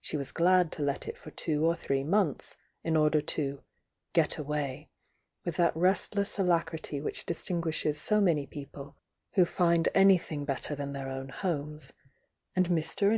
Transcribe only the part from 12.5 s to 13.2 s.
and Mr. and Mre.